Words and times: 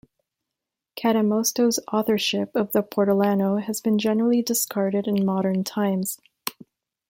Cadamosto's 0.97 1.79
authorship 1.93 2.55
of 2.55 2.71
the 2.71 2.81
portolano 2.81 3.61
has 3.61 3.79
been 3.81 3.99
generally 3.99 4.41
discarded 4.41 5.05
in 5.07 5.23
modern 5.23 5.63
times. 5.63 6.19